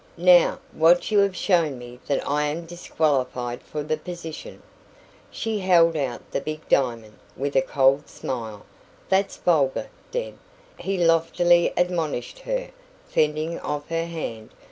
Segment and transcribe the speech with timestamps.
[0.17, 4.63] Now that you have shown me that I am disqualified for the position"
[5.29, 8.65] she held out the big diamond, with a cold smile.
[9.09, 10.39] "That's vulgar, Deb,"
[10.79, 12.71] he loftily admonished her,
[13.05, 14.49] fending off her hand.